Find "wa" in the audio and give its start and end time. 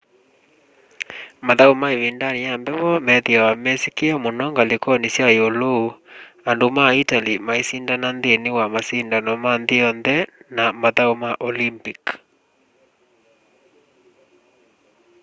8.57-8.65